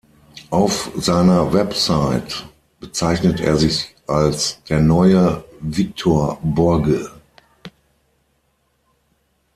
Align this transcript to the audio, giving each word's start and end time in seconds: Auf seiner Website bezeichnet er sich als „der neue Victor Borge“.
Auf 0.49 0.89
seiner 0.97 1.53
Website 1.53 2.47
bezeichnet 2.79 3.39
er 3.39 3.55
sich 3.57 3.95
als 4.07 4.59
„der 4.67 4.79
neue 4.79 5.43
Victor 5.59 6.39
Borge“. 6.41 7.11